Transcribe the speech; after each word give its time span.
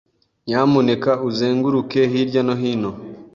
Nyamuneka, 0.47 1.11
uzenguruke 1.29 1.99
hirya 2.11 2.41
no 2.47 2.55
hino 2.61 2.91